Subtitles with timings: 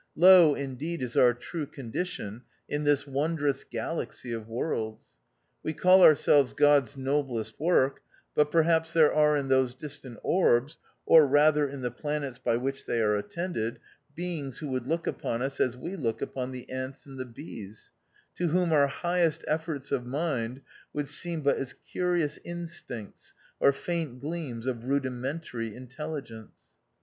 [0.15, 5.19] Low indeed is our true condition in this wondrous galaxy of worlds.
[5.61, 8.01] We call ourselves God's "noblest work,"
[8.33, 12.87] but perhaps there are in those distant orbs, or rather in the planets by which
[12.87, 13.79] they are attended,
[14.15, 17.91] beings who would look upon us as we look upon the ants and the bees;
[18.37, 20.61] to whom our highest efforts of mind
[20.93, 26.53] would seem but as curious instincts or faint gleams of rudimentary intelligence.